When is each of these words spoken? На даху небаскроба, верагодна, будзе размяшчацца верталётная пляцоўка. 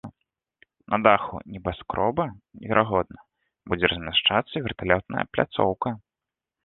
На 0.93 0.97
даху 1.07 1.35
небаскроба, 1.57 2.25
верагодна, 2.67 3.19
будзе 3.75 3.85
размяшчацца 3.93 4.55
верталётная 4.69 5.25
пляцоўка. 5.35 5.89